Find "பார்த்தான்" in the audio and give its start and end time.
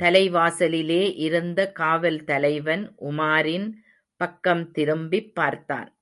5.34-5.90